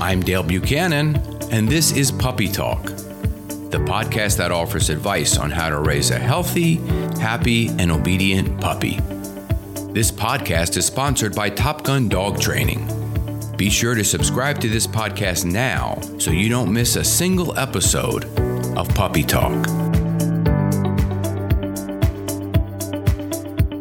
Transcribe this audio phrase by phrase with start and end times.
[0.00, 1.16] I'm Dale Buchanan,
[1.52, 6.18] and this is Puppy Talk, the podcast that offers advice on how to raise a
[6.18, 6.76] healthy,
[7.20, 8.98] happy, and obedient puppy.
[9.92, 12.88] This podcast is sponsored by Top Gun Dog Training.
[13.58, 18.24] Be sure to subscribe to this podcast now so you don't miss a single episode
[18.78, 19.66] of Puppy Talk.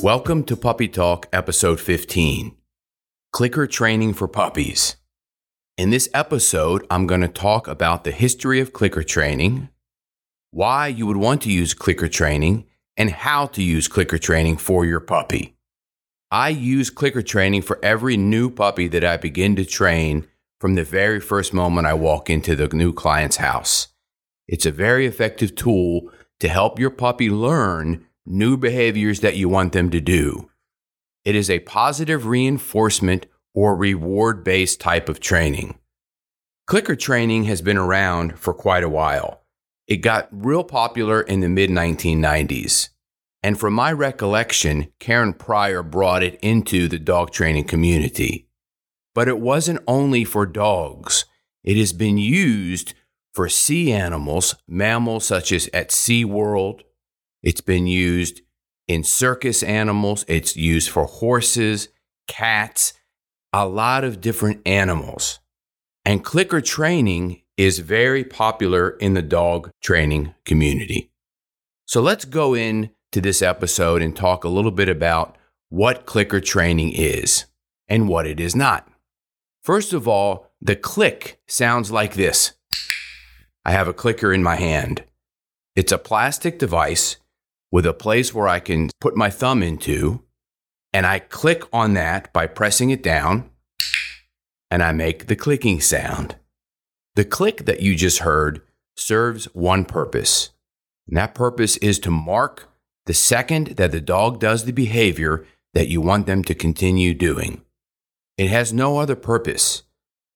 [0.00, 2.56] Welcome to Puppy Talk, episode 15
[3.32, 4.94] Clicker Training for Puppies.
[5.76, 9.70] In this episode, I'm going to talk about the history of clicker training,
[10.52, 14.84] why you would want to use clicker training, and how to use clicker training for
[14.84, 15.56] your puppy.
[16.30, 20.28] I use clicker training for every new puppy that I begin to train
[20.60, 23.88] from the very first moment I walk into the new client's house.
[24.46, 26.08] It's a very effective tool
[26.38, 30.48] to help your puppy learn new behaviors that you want them to do.
[31.24, 35.78] It is a positive reinforcement or reward based type of training.
[36.66, 39.42] Clicker training has been around for quite a while.
[39.86, 42.88] It got real popular in the mid 1990s.
[43.42, 48.48] And from my recollection, Karen Pryor brought it into the dog training community.
[49.14, 51.26] But it wasn't only for dogs,
[51.62, 52.94] it has been used
[53.32, 56.80] for sea animals, mammals such as at SeaWorld.
[57.42, 58.40] It's been used
[58.88, 61.88] in circus animals, it's used for horses,
[62.26, 62.94] cats,
[63.56, 65.38] a lot of different animals.
[66.04, 71.12] And clicker training is very popular in the dog training community.
[71.86, 76.40] So let's go in to this episode and talk a little bit about what clicker
[76.40, 77.44] training is
[77.86, 78.88] and what it is not.
[79.62, 82.54] First of all, the click sounds like this.
[83.64, 85.04] I have a clicker in my hand.
[85.76, 87.18] It's a plastic device
[87.70, 90.23] with a place where I can put my thumb into
[90.94, 93.50] and I click on that by pressing it down,
[94.70, 96.36] and I make the clicking sound.
[97.16, 98.62] The click that you just heard
[98.96, 100.50] serves one purpose,
[101.08, 102.70] and that purpose is to mark
[103.06, 105.44] the second that the dog does the behavior
[105.74, 107.62] that you want them to continue doing.
[108.38, 109.82] It has no other purpose.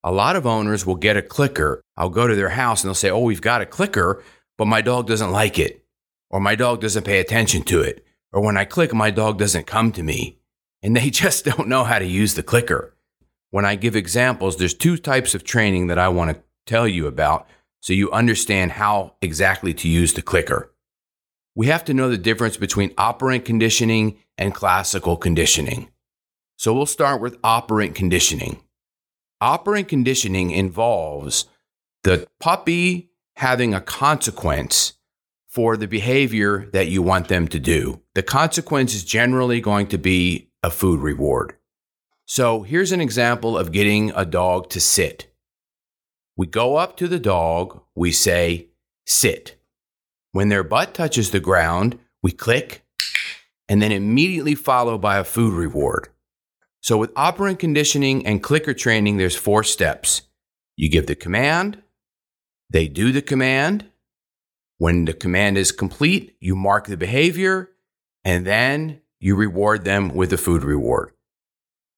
[0.02, 1.80] A lot of owners will get a clicker.
[1.96, 4.24] I'll go to their house and they'll say, Oh, we've got a clicker,
[4.56, 5.84] but my dog doesn't like it,
[6.30, 9.68] or my dog doesn't pay attention to it, or when I click, my dog doesn't
[9.68, 10.37] come to me
[10.82, 12.94] and they just don't know how to use the clicker.
[13.50, 17.06] When I give examples, there's two types of training that I want to tell you
[17.06, 17.48] about
[17.80, 20.72] so you understand how exactly to use the clicker.
[21.54, 25.88] We have to know the difference between operant conditioning and classical conditioning.
[26.56, 28.60] So we'll start with operant conditioning.
[29.40, 31.46] Operant conditioning involves
[32.02, 34.94] the puppy having a consequence
[35.48, 38.02] for the behavior that you want them to do.
[38.14, 41.54] The consequence is generally going to be a food reward.
[42.26, 45.32] So here's an example of getting a dog to sit.
[46.36, 48.68] We go up to the dog, we say,
[49.06, 49.56] sit.
[50.32, 52.84] When their butt touches the ground, we click
[53.68, 56.08] and then immediately follow by a food reward.
[56.80, 60.22] So with operant conditioning and clicker training, there's four steps.
[60.76, 61.82] You give the command,
[62.70, 63.86] they do the command.
[64.76, 67.70] When the command is complete, you mark the behavior,
[68.24, 71.12] and then you reward them with a food reward.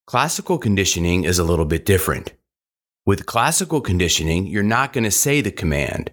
[0.07, 2.33] Classical conditioning is a little bit different.
[3.07, 6.11] With classical conditioning, you're not going to say the command.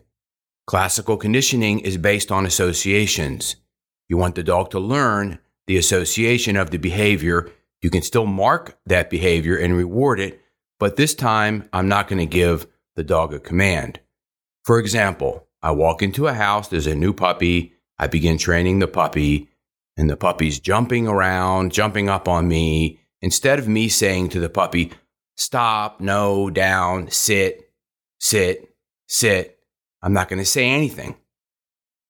[0.65, 3.55] Classical conditioning is based on associations.
[4.07, 7.49] You want the dog to learn the association of the behavior.
[7.81, 10.41] You can still mark that behavior and reward it,
[10.79, 13.99] but this time I'm not going to give the dog a command.
[14.63, 18.87] For example, I walk into a house, there's a new puppy, I begin training the
[18.87, 19.49] puppy,
[19.97, 22.99] and the puppy's jumping around, jumping up on me.
[23.21, 24.91] Instead of me saying to the puppy,
[25.35, 27.71] stop, no, down, sit,
[28.19, 28.75] sit,
[29.07, 29.59] sit,
[30.01, 31.15] I'm not going to say anything.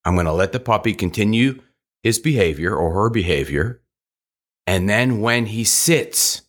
[0.03, 1.61] I'm going to let the puppy continue
[2.03, 3.81] his behavior or her behavior.
[4.65, 6.41] And then when he sits,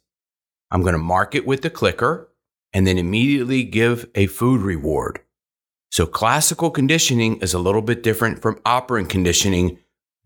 [0.70, 2.28] I'm going to mark it with the clicker
[2.72, 5.20] and then immediately give a food reward.
[5.90, 9.78] So classical conditioning is a little bit different from operant conditioning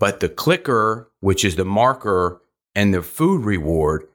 [0.02, 2.42] but the clicker, which is the marker
[2.74, 4.08] and the food reward,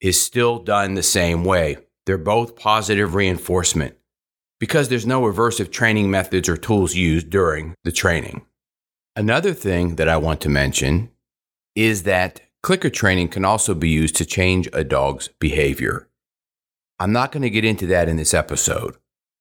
[0.00, 1.76] is still done the same way.
[2.06, 3.94] They're both positive reinforcement
[4.58, 8.46] because there's no aversive training methods or tools used during the training.
[9.14, 11.10] Another thing that I want to mention
[11.74, 16.08] is that clicker training can also be used to change a dog's behavior.
[16.98, 18.96] I'm not going to get into that in this episode.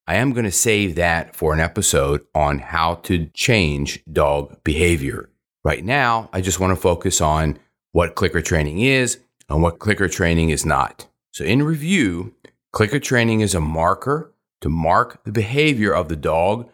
[0.06, 5.30] I am going to save that for an episode on how to change dog behavior.
[5.64, 7.58] Right now, I just want to focus on
[7.94, 9.20] what clicker training is
[9.50, 11.08] and what clicker training is not.
[11.32, 12.34] So, in review,
[12.72, 16.70] clicker training is a marker to mark the behavior of the dog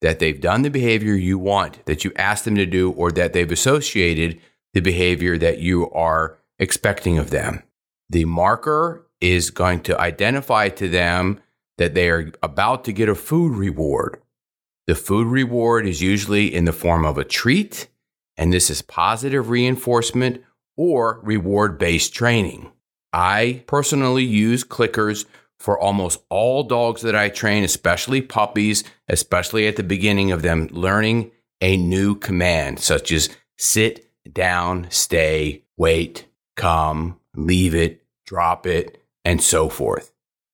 [0.00, 3.32] that they've done the behavior you want, that you asked them to do, or that
[3.32, 4.40] they've associated
[4.72, 7.62] the behavior that you are expecting of them.
[8.08, 11.40] The marker is going to identify to them
[11.78, 14.20] that they are about to get a food reward.
[14.86, 17.88] The food reward is usually in the form of a treat,
[18.40, 20.42] and this is positive reinforcement
[20.74, 22.72] or reward based training.
[23.12, 25.26] I personally use clickers
[25.58, 30.68] for almost all dogs that I train, especially puppies, especially at the beginning of them
[30.70, 33.28] learning a new command, such as
[33.58, 36.26] sit, down, stay, wait,
[36.56, 40.12] come, leave it, drop it, and so forth.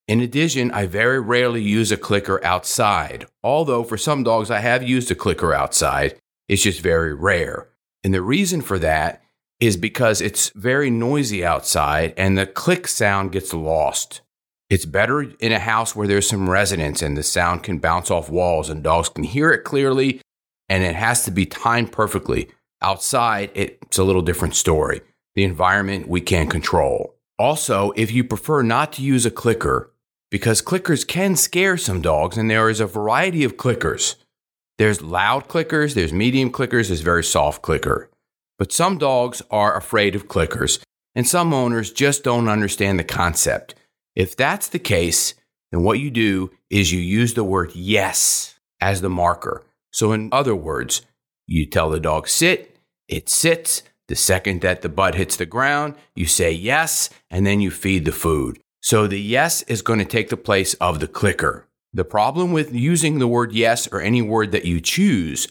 [0.09, 4.83] In addition, I very rarely use a clicker outside, although for some dogs I have
[4.83, 6.17] used a clicker outside.
[6.49, 7.69] It's just very rare.
[8.07, 9.21] And the reason for that
[9.59, 14.21] is because it's very noisy outside and the click sound gets lost.
[14.71, 18.31] It's better in a house where there's some resonance and the sound can bounce off
[18.31, 20.21] walls and dogs can hear it clearly
[20.69, 22.49] and it has to be timed perfectly.
[22.81, 25.01] Outside, it's a little different story.
[25.35, 27.17] The environment we can't control.
[27.41, 29.93] Also, if you prefer not to use a clicker,
[30.31, 34.15] because clickers can scare some dogs, and there is a variety of clickers.
[34.79, 38.11] There's loud clickers, there's medium clickers, there's very soft clicker.
[38.59, 40.83] But some dogs are afraid of clickers,
[41.15, 43.75] and some owners just don't understand the concept.
[44.15, 45.35] If that's the case,
[45.73, 49.65] then what you do is you use the word yes as the marker.
[49.93, 51.03] So, in other words,
[51.47, 52.77] you tell the dog sit,
[53.09, 53.83] it sits.
[54.09, 58.05] The second that the butt hits the ground, you say yes, and then you feed
[58.05, 58.61] the food.
[58.81, 61.66] So the yes is going to take the place of the clicker.
[61.97, 65.49] The problem with using the word yes or any word that you choose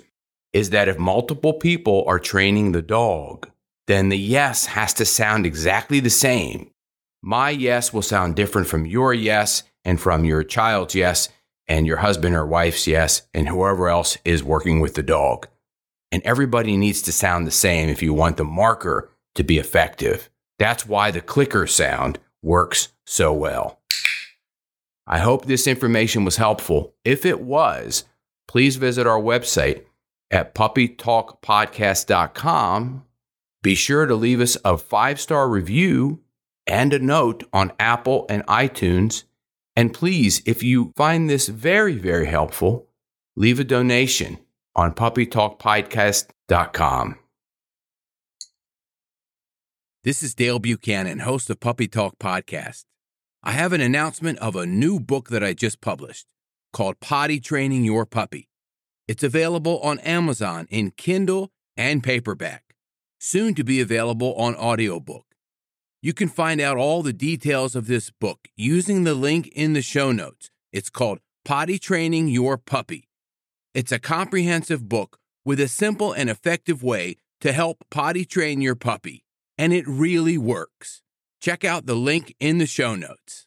[0.54, 3.50] is that if multiple people are training the dog,
[3.88, 6.70] then the yes has to sound exactly the same
[7.28, 11.28] my yes will sound different from your yes and from your child's yes
[11.68, 15.48] and your husband or wife's yes and whoever else is working with the dog.
[16.12, 20.30] And everybody needs to sound the same if you want the marker to be effective.
[20.60, 23.80] That's why the clicker sound works so well.
[25.08, 26.96] I hope this information was helpful.
[27.04, 28.06] If it was,
[28.48, 29.84] please visit our website
[30.32, 33.04] at puppytalkpodcast.com.
[33.62, 36.22] Be sure to leave us a five star review
[36.68, 39.24] and a note on Apple and iTunes.
[39.76, 42.88] And please, if you find this very, very helpful,
[43.36, 44.38] leave a donation
[44.76, 47.20] on puppytalkpodcast.com.
[50.04, 52.84] This is Dale Buchanan, host of Puppy Talk Podcast.
[53.48, 56.26] I have an announcement of a new book that I just published
[56.74, 58.50] called Potty Training Your Puppy.
[59.08, 62.74] It's available on Amazon in Kindle and paperback,
[63.20, 65.28] soon to be available on audiobook.
[66.02, 69.84] You can find out all the details of this book using the link in the
[69.84, 70.50] show notes.
[70.74, 73.10] It's called Potty Training Your Puppy.
[73.76, 78.76] It's a comprehensive book with a simple and effective way to help potty train your
[78.76, 79.24] puppy,
[79.56, 81.04] and it really works.
[81.42, 83.45] Check out the link in the show notes.